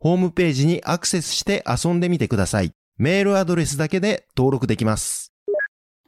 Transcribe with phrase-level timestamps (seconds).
[0.00, 2.72] ホームページにアクセスして遊んでみてください。
[2.98, 5.32] メールアドレスだけで登録できます。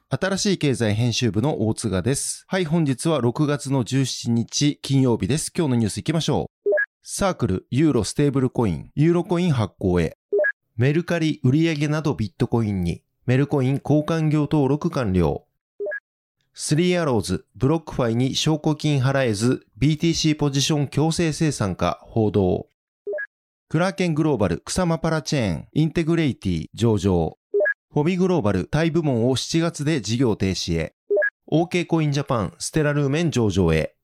[0.09, 2.45] あたらしい経済編集部の大津賀です。
[2.47, 5.51] はい、本日は6月の17日金曜日です。
[5.53, 6.69] 今日のニュース行きましょう。
[7.03, 10.15] サークル、ユーロステーブルコイン、ユーロコイン発行へ。
[10.77, 15.43] メルカリ売上などビットコインに、メルコイン交換業登録完了。
[16.53, 22.70] スリーアローズ、ブロックファイに証拠金払えず、BTC ポジション強制清算か報道。
[23.71, 27.37] クラーケングローバルクサマパラチェーンインテグリティ上場。
[27.89, 30.93] フォビグローバルタイ部門を7月で事業停止へ。
[31.49, 33.95] OK コインジャパンステラルーメン上場へ。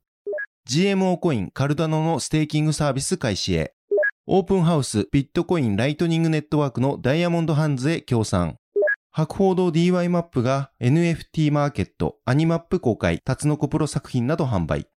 [0.69, 3.73] GMO コインカルダノのステーキングサービス開始へ。
[4.25, 8.56] オープンハウスビットコインライトニングネットワークのダイヤモンドハンズへ協賛。
[9.11, 14.88] 博報堂 DY マップが NFT マーケット、アニマップ公開、タツノコプロ作品など販売。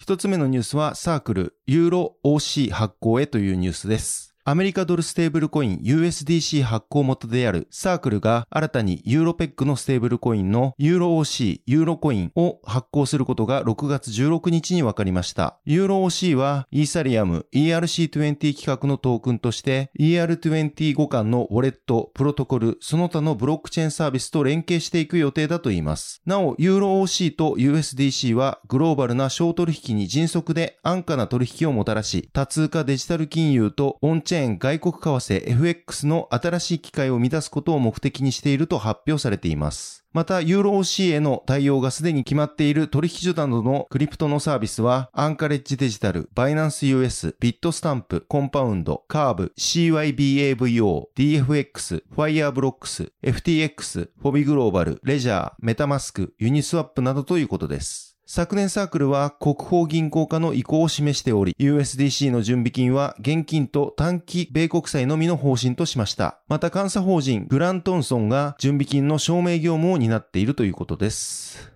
[0.00, 4.27] 一つ目のニュースはサークル、ユーロ OC 発行へというニュースです。
[4.48, 15.58] アメリカドルステーブルコイン USDC 発行元であるサークルが新たにユーロペッグのステーブルコインのユーロ OC ユーロコインを発行することが6月16日に分かりました。
[15.66, 26.22] EUROC はイーサリアム ERC20 規格のトークンとして ER20 互換のウォレット、プロトコル、その他のブロックチェーンサービスと連携していく予定だといいます。
[26.24, 40.04] なお、 EUROC と USDC はグローバルな商取引に迅速で安価な取引をもたらし、多通貨デジタル金融とオンチェーン外国為替 FX の新しい機会を満たすことを目的にしていると発表されています。
[40.12, 58.07] また、ユーロ OC への対応がすでに決まっている取引所などのクリプトのサービスは、アンカレッジデジタル、バイナンス US、ビットスタンプ、コンパウンド、カーブ、CYBAVO、DFX、ファイヤーブロックス、FTX、フォビグローバル、レジャー、メタマスク、ユニスワップなどということです。
[58.30, 66.38] 昨年サークルは国法銀行化の意向を示しており、USDC の準備金は現金と短期米国債のみの方針としました。
[66.46, 71.72] また監査法人グラントソントンが準備金の証明業務を担っているということです。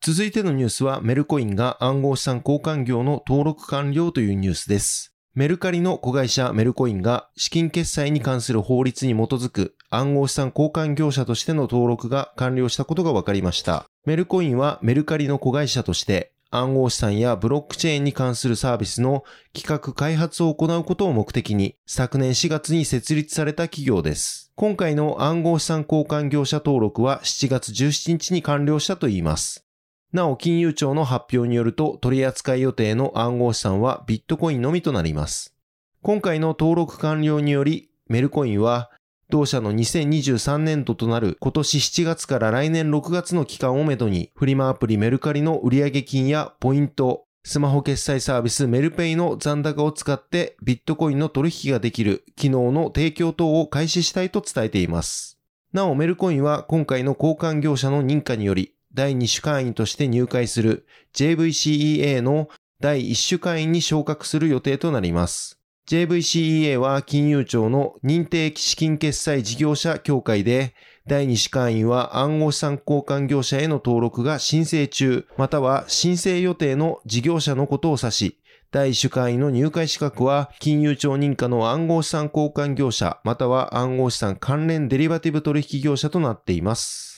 [0.00, 5.16] 続いてのニュースはメルコインが暗号資産交換業の登録完了というニュースです。
[5.34, 13.86] メルカリの子会社メルコインが資金決済に関する法律に基づく暗号資産交換業者としての登録が完了したことが分かりました。
[14.04, 24.52] メルコインはメルカリの子会社として暗号資産やブロックチェーンに関するサービスの企画開発を行うことを目的に、昨年4月に設立された企業です。
[24.54, 29.66] 今回の暗号資産交換業者登録は7月17日に完了したといいます。
[30.12, 35.54] なお、金融庁の発表によると、取扱い予定の暗号資産はビットコインのみとなります。
[36.00, 38.90] 今回の登録完了により、メルコインは
[39.28, 55.38] 同社の2023年度となる今年7月から来年6月の期間をめどに、フリマアプリメルカリの売上金やポイント、スマホ決済サービスメルペイの残高を使ってビットコインの取引ができる機能の提供等を開始したいと伝えています。
[55.72, 62.48] なおメルコインは今回の交換業者の認可により第2種会員として入会する JVCEA の
[62.80, 65.55] 第1種会員に昇格する予定となります。
[65.86, 70.74] JVCEA は金融庁の認定資金決済事業者協会で、
[71.06, 78.38] 第2種会員は暗号資産交換業者への登録が申請中、または申請予定の事業者のことを指し、
[78.72, 87.15] 第1種会員の入会資格は金融庁認可の暗号資産交換業者、または暗号資産関連デリバティブ取引業者となっています。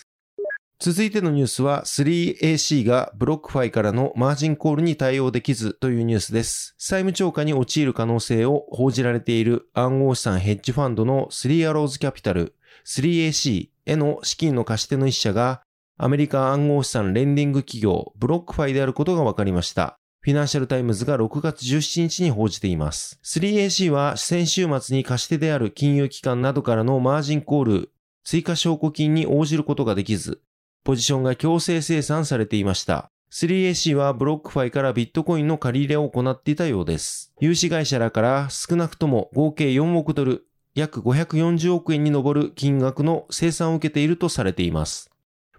[0.80, 6.76] 続いてのニュースは 3AC がブロックファイからのマージンコールに対応できずというニュースです。
[6.78, 12.54] 債務超過に陥る可能性を報じられている暗号資産ヘッジファンドの3アローズキャピタル
[12.86, 15.62] 3AC への資金の貸し手の一社が
[15.96, 19.98] アメリカ暗号資産レンディング企業ブロックファイであることが分かりました。
[20.20, 23.18] フィナンシャルタイムズが6月17日に報じています。
[23.24, 27.90] 3AC は先週末に貸し手である金融機関などからのマージンコール、
[28.22, 30.40] 追加証拠金に応じることができず、
[30.84, 33.10] ポジションが強制清算されていました。
[33.30, 37.32] 3AC はブロックファイからビットコインの借り入れを行っていたようです。
[37.40, 45.10] 融資会社らから少なくとも合計4億ドル、約540億円に上る金額の清算を受けているとされています。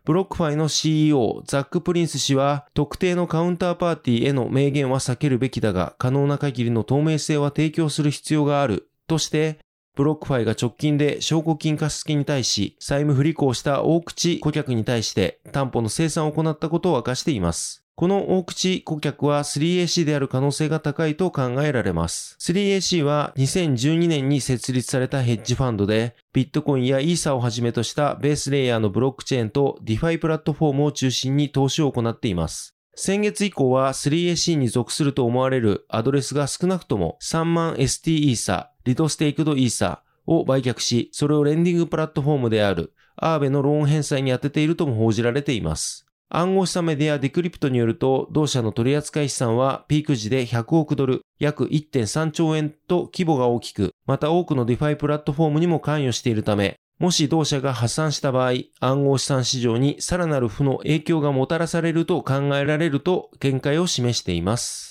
[0.06, 9.60] ブロックファイの CEO ザック・プリンス氏は特定のカウンターパーティーへの明言は避けるべきだが可能な限りの透明性は提供する必要があるとして
[10.00, 17.84] ブロックファイが直近で証拠金貸付に対し、債務不履行した大口顧客に対して担保の清算を行ったことを明かしています。
[17.96, 22.38] この大口顧客は 3AC である可能性が高いと考えられます。
[22.40, 32.74] 3AC は2012年に設立されたヘッジファンドで、ビットコインやイーサをはじめとしたベースレイヤーのブロックチェーンと DeFi プラットフォームを中心に投資を行っています。
[32.96, 46.05] 先月以降は 3AC に属すると思われるアドレスが少なくとも3万 st イーサ、リドステイクドイーサーを売却し、それをレンディングプラットフォームであるアーベのローン返済に充てているとも報じられています。
[46.31, 64.88] 暗号資産メディアデクリプトによると、同社の取扱資産はピーク時で100億ドル、約1.3兆円と規模が大きく、また多くの DeFi プラットフォームにも関与しているため、もし同社が破産した場合、暗号資産市場にさらなる負の影響がもたらされると考えられると見解を示しています。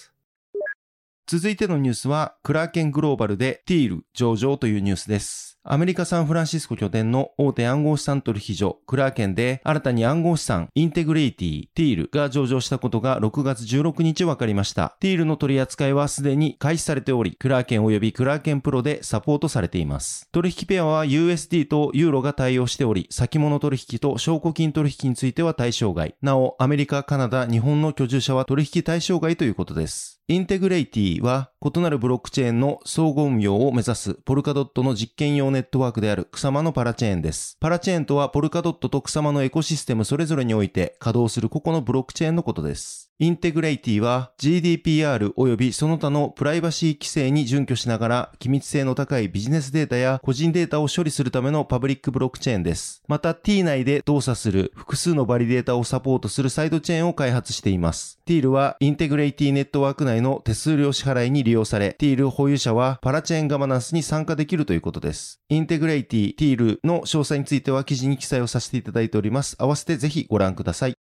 [1.31, 5.59] 続いてのニュースは、クラーケングローバルでティール上場というニュースです。
[5.63, 14.97] アメリカ・サンフランシスコ拠点の大手暗号資産取引所、クラーケンで新たに暗号資産、インテグリティ、ティールが上場したことが6月16日分かりました。
[15.01, 20.31] ティールの取り扱いはすでに開始されており、クラーケン及びクラーケンプロでサポートされています。
[20.33, 26.15] 取引ペアは USD とユーロが対応しており、先物取引と証拠金取引については対象外。
[26.23, 30.18] なお、アメリカ、カナダ、日本の居住者は取引対象外ということです。
[30.31, 37.57] インテグレイティは異なるブロックチェーンの相互運用を目指すポルカドットの実験用ネットワークであるクサマのパラチェーンです。
[37.61, 43.08] パラチェーンとはポルカドットとクサマのエコシステムそれぞれにおいて稼働する個々のブロックチェーンのことです。
[43.21, 53.03] インテグレイティは GDPR 及びその他のプライバシー規制に準拠しながら機密性の高いビジネスデータや個人データを処理するためのパブリックブロックチェーンです。
[53.09, 58.21] また T 内で動作する複数のバリデータをサポートするサイドチェーンを開発しています。
[58.25, 65.41] ティールはインテグレイティネットワーク内の手数料支払いに利用され、ティール保有者はパラチェーンガバナンスに参加できるということです。
[65.49, 69.57] インテグレイティ、ティールの詳細については記事に記載をさせていただいております。
[69.59, 70.98] 合わせてぜひご覧ください。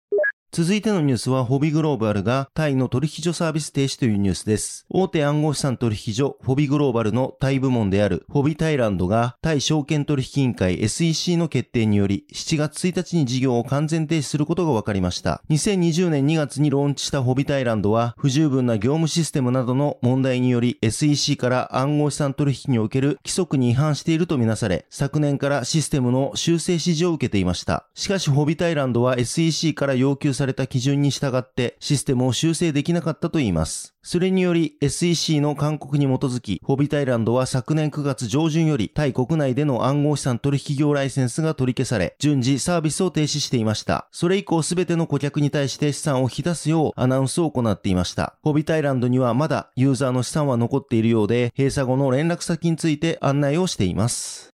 [0.49, 4.85] 続いてのニュースは、ホビグローバルがタイの取引所サービス停止というニュースです。
[4.89, 15.43] 大手暗号資産取引所、ホビグローバルのタイ部門であるホビタイランドが、タイ証券取引委員会 SEC の決定により、7月1日に事業を完全停止することが分かりました。
[15.49, 27.85] 2020年2月にローンチしたホビタイランドは、不十分な業務システムなどの問題により、SEC から暗号資産取引における規則に違反しているとみなされ、昨年からシステムの修正指示を受けていました。
[27.93, 33.93] しかし、ホビタイランドは SEC から要求された基準に従ってシステムを修正できなかったといいます。
[34.01, 44.07] それにより SEC の勧告に基づき、ホビタイランドは昨年9月上旬よりタイ国内での暗号資産取引業ライセンスが取り消され、順次サービスを停止していました。
[44.11, 48.37] それ以降すべての顧客に対して資産を引き出すようアナウンスを行っていました。
[48.43, 54.53] ホビタイランドにはまだユーザーの資産は残っているようで、閉鎖後の連絡先について案内をしています。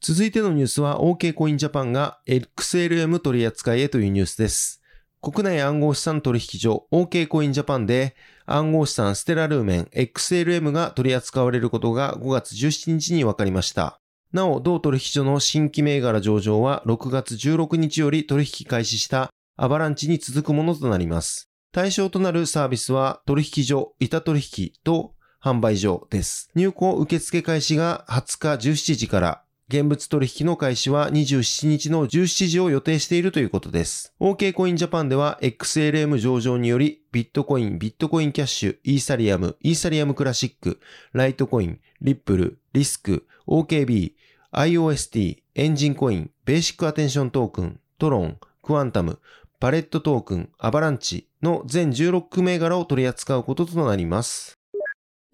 [0.00, 4.82] 続いてのニュースは OK コインジャパンが XLM 取り扱いへというニュースです。
[5.24, 8.14] 国内暗号資産取引所 OK コインジャパンで
[8.44, 13.98] 暗号資産ステラルーメン XLM が取り扱われることが5月17日に分かりました。
[14.34, 21.48] なお、同取引所の新規銘柄上場は6月16日より取引開始したアバランチに続くものとなります。
[21.72, 26.50] 対象となるサービスは取引所、板取引と販売所です。
[26.54, 29.43] 入庫受付開始が20日17時から
[29.74, 34.14] 現物取引の開始は27日の17時を予定しているということです。
[34.20, 40.78] OK コインジャパンでは XLM 上場によりビットコイン、ビットコインキャッシュ、イーサリアム、イーサリアムクラシック、
[41.12, 44.12] ライトコイン、リップル、リスク、OKB、
[44.52, 49.18] IOST、エンジンコイン、ベーシックアテンショントークン、トロン、クワンタム、
[49.58, 54.56] パレットトークン、アバランチの全16銘柄を取り扱うこととなります。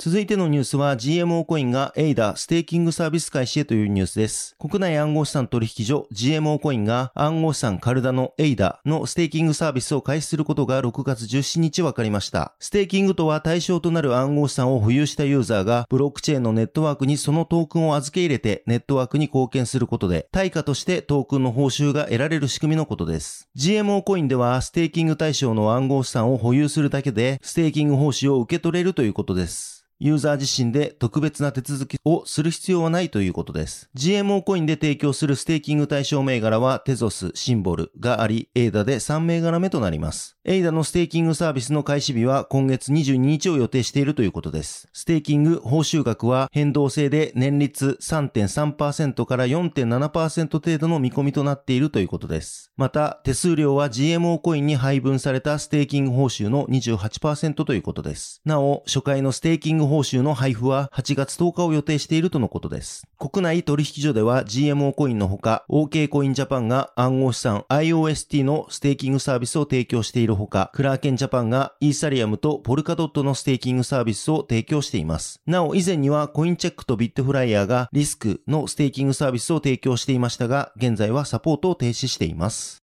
[0.02, 4.56] 続いてのニュースは GMO コインが ADA ステーキングサービス開始へというニュースです。
[4.58, 12.54] 国内暗号資産取引所 GMO コインが暗号資産カルダの ADA のステーキングサービスを開始することが6月17日分かりました。
[12.60, 23.50] ステーキングとは対象となる暗号資産を保有したユーザーがブロックチェーンのネットワークにそのトークンを預け入れてネットワークに貢献することで対価としてトークンの報酬が得られる仕組みのことです。
[23.54, 29.80] GMO コインではステーキング対象の暗号資産を保有するだけでステーキング報酬を受け取れるということです。
[30.02, 33.90] ユーザー自身で特別な手続きをする必要はないということです。
[33.94, 40.38] GMO コインで提供するステーキング対象銘柄はテゾス、シンボルがあり、エイダで3銘柄目となります。
[40.46, 44.88] エイダのステーキングサービスの開始日は今月22日を予定しているということです。
[44.94, 52.72] ステーキング報酬額は変動制で年率3.3%から4.7%程度の見込みとなっているということです。
[52.78, 58.40] また、手数料は GMO コインに配分されたステーキング報酬の28%ということです。
[58.46, 63.08] なお、初回のステーキング報酬の配布は8月10日を予定しているとのことです。
[63.18, 75.40] 国内取引所では GMO コインのほか OK コインジャパンが暗号資産 IOST のステーキングサービスを提供しているほか、クラーケンジャパンがイーサリアムとポルカドットのステーキングサービスを提供しています。
[75.44, 82.80] なお以前にはコインチェックとビットフライヤーがリスクのステーキングサービスを提供していましたが、現在はサポートを停止しています。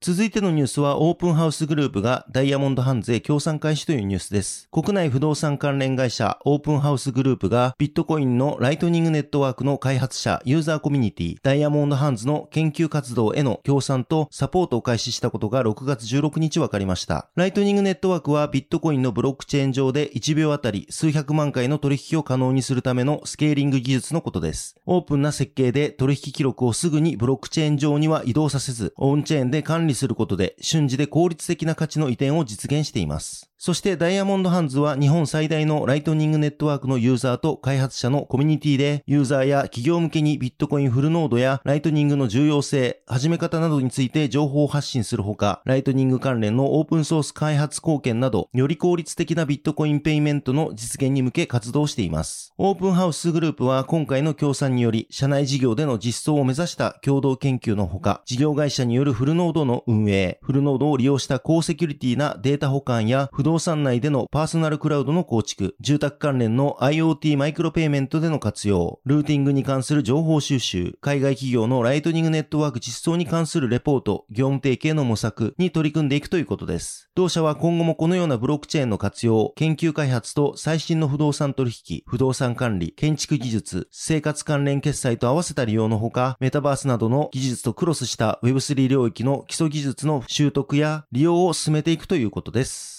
[0.00, 4.68] 続いてのニュースはオープンハウスグループがダイヤモンドハンズへ協賛開始というニュースです。
[4.70, 17.28] 国内不動産関連会社オープンハウスグループがビットコインのライトニングネットワークの開発者ユーザーコミュニティダイヤモンドハンズの研究活動への協賛とサポートを開始したことが6月16日分かりました。
[17.34, 24.76] ライトニングネットワークはビットコインのブロックチェーン上で1秒あたり数百万回の取引を可能にするためのスケーリング技術のことです。
[24.86, 33.47] オープンな設計で取引記録をすぐにブロックチェーン上には移動させず、オフチェーンで管理することで瞬時で効率的な価値の移転を実現しています。
[33.60, 52.54] そしてダイヤモンドハンズは日本最大のライトニングネットワークのユーザーと開発者のコミュニティでユーザーや企業向けにビットコインフルノードやライトニングの重要性、始め方などについて情報を発信するほか、ライトニング関連のオープンソース開発貢献など、より効率的なビットコインペイメントの実現に向け活動しています。
[52.58, 77.08] オープンハウスグループは今回の協賛により、社内事業での実装を目指した共同研究のほか、事業会社によるフルノードの運営、フルノードを利用した高セキュリティなデータ保管や不動動産内でのパーソナルクラウドの構築、住宅関連の IoT マイクロペイメントでの活用、ルーティングに関する情報収集、海外企業のライトニングネットワーク実装に関するレポート、業務提携の模索に取り組んでいくということです。
[77.14, 92.97] 同社は今後もこのようなブロックチェーンの活用、研究開発と最新の不動産取引、不動産管理、建築技術、生活関連決済と合わせた利用のほか、メタバースなどの技術とクロスした Web3 領域の基礎技術の習得や利用を進めていくということです。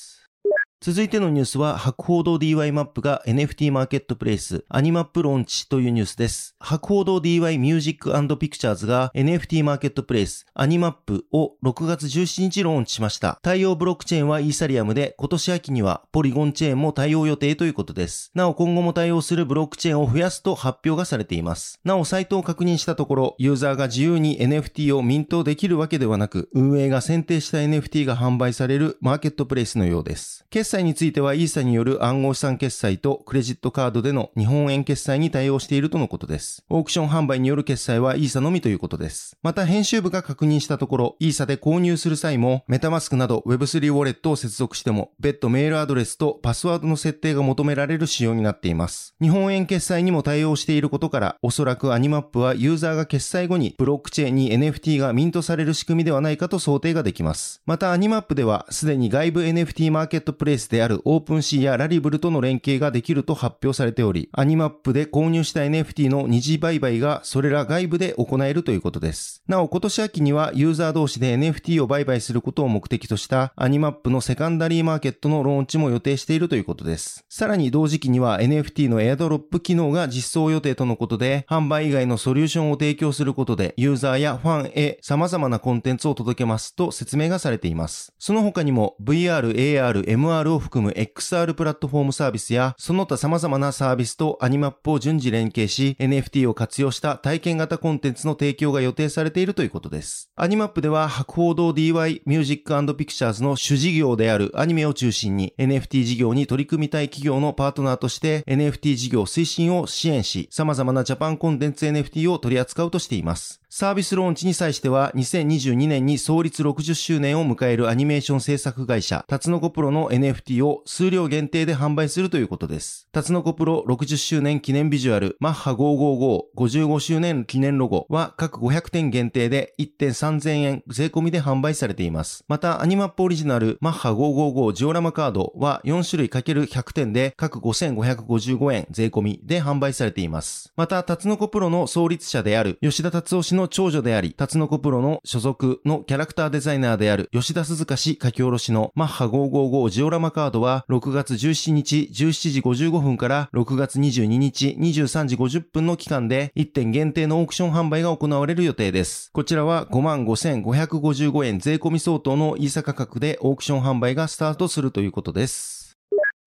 [0.81, 6.55] 続いてのニュースは、博報堂 DY マップが NFT マーケットプレイス、アニマップローンチというニュースです。
[6.57, 13.37] 博報堂 DY ミュージックピクチャーズが NFT マーケットプレイス、アニマップを6月17日ローンチしました。
[13.41, 18.31] 対応ブロックチェーンはイーサリアムで、今年秋にはポリゴンチェーンも対応予定ということです。
[18.33, 21.81] なお今後も対応するブロックチェーンを増やすと発表がされています。
[21.83, 30.45] なおサイトを確認したところ、ユーザーが自由に NFT をミントできるわけではなく、運営が選定した NFT が販売されるマーケットプレイスのようです。
[30.69, 36.63] 決済についてはイーサによる暗号資産決済とクレジットカードでの日本円決済に対応しているとのことです。
[36.69, 39.35] オークション販売による決済はイーサのみということです。
[39.41, 49.15] また編集部が確認したところ、イーサで購入する際も、メタマスクなど Web3 ウォレットを接続しても、別途メールアドレスとパスワードの設定が求められる仕様になっています。
[49.19, 57.63] 日本円決済にも対応していることから、おそらくアニマップはユーザーが決済後にブロックチェーンに NFT がミントされる仕組みではないかと想定ができます。
[57.65, 69.43] またアニマップでは、すでに外部 NFT マーケットプレイスであるオープンシーやラリブルとの連携ができると発表されており、アニマップで購入した NFT の二次売買がそれら外部で行えるということです。
[69.47, 77.25] なお、今年秋にはユーザー同士で NFT を売買することを目的としたアニマップのセカンダリーマーケットのローンチも予定しているということです。
[77.29, 88.13] さらに同時期には NFT のエアドロップ機能が実装予定とのことで、販売以外のソリューションを提供することで、ユーザーやファンへ様々なコンテンツを届けますと説明がされています。
[88.19, 100.29] その他にも VR、AR、MR を含む XR プラットフォームサービスや、その他様々なサービスとアニマップを順次連携し、NFT を活用した体験型コンテンツの提供が予定されているということです。
[100.35, 113.61] アニマップでは、博報堂 DY ミュージックピクチャーズの主事業であるアニメを中心に NFT 事業に取り組みたい企業のパートナーとして NFT 事業推進を支援し、様々なジャパンコンテンツ NFT を取り扱うとしています。
[113.71, 123.07] サービスローンチに際しては、2022年に創立60周年を迎えるアニメーション制作会社、タツノコプロの NFT を数量限定で販売するということです。
[123.11, 132.43] タツノコプロ60周年記念ビジュアル、マッハ555、55周年記念ロゴは各500点限定で1点3000円税込みで販売されています。
[132.47, 140.73] また、アニマップオリジナル、マッハ555ジオラマカードは4種類 ×100 点で各5555円税込みで販売されています。
[140.75, 159.29] また、タツノコプロの創立者である吉田達夫氏のの長女であり、タツノコプロの所属のキャラクターデザイナーである吉田鈴鹿氏書き下ろしのマッハ555ジオラマカードは6月17日17時55分から6月22日23時50分の期間で1点限定のオークション販売が行われる予定です。
[159.33, 165.78] こちらは55,555円税込み相当のイーサ価格でオークション販売がスタートするということです。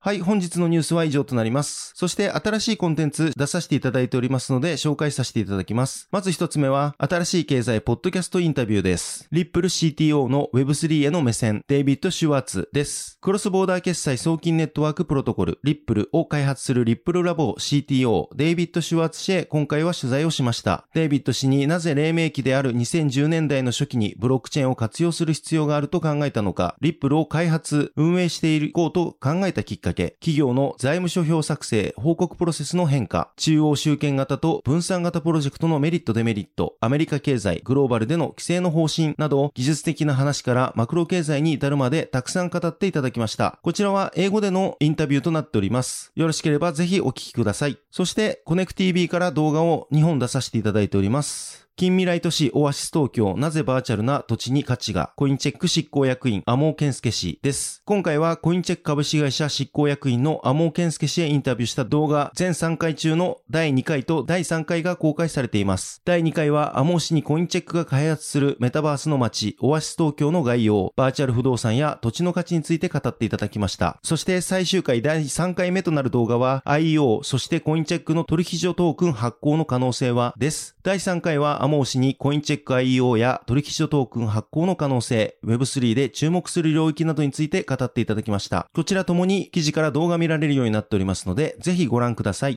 [0.04, 1.92] はい、本日のニュースは以上となります。
[1.94, 6.08] そして新しいコンテンツ出させていただいておりますので紹介させていただきます。
[6.10, 9.28] まず一つ目は、新しい経済ポッドキャストインタビューです。
[9.30, 13.16] リップル CTO の Web3 への目線、デイビッド・シュワーツです。
[13.20, 20.84] クロスボーダー決済送金ネットワークプロトコル、リップルを開発するリップルラボ CTO、デイビッド・シュワーツ氏へ今回は取材をしました。
[20.94, 43.58] デイビッド氏になぜ黎明期である2010年代の初期にブロックチェーンを活用する必要があると考えたのか、リップルを開発、運営していこうと考えたきっかけ、企業の財務諸表作成、報告プロセスの変化、中央集権型と分散型プロジェクトのメリットデメリット、アメリカ経済、グローバルでの規制の方針など、技術的な話からマクロ経済に至るまでたくさん語っていただきました。
[43.62, 46.12] こちらは英語でのインタビューとなっております。
[46.14, 47.78] よろしければぜひお聞きください。
[47.90, 51.62] そして、コネク TV から動画を2本出させていただいております。
[51.74, 57.82] 近未来都市オアシス東京、なぜバーチャルな土地に価値が、コインチェック執行役員、アモーケンスケ氏です。
[57.86, 66.02] 今回はコインチェック株式会社執行役員のアモーケンスケ氏へインタビューした動画、全3回中の第2回と第3回が公開されています。
[66.04, 73.98] 第2回はアモー氏にコインチェックが開発するメタバースの街、オアシス東京の概要、バーチャル不動産や土地の価値について語っていただきました。
[74.02, 80.76] そして最終回第3回目となる動画は IEO、そしてコインチェックの取引所トークン発行の可能性はです。
[80.82, 88.66] 第3回はアモー氏にコインチェック IEO や取引所トークン発行の可能性、Web3 で注目する領域などについて語っていただきました。
[88.74, 92.56] こちらともに記事から動画見られるようになっておりますので、ぜひご覧ください。